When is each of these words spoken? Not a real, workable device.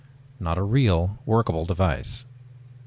Not 0.39 0.57
a 0.57 0.63
real, 0.63 1.19
workable 1.27 1.67
device. 1.67 2.25